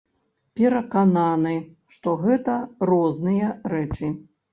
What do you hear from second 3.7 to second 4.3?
рэчы.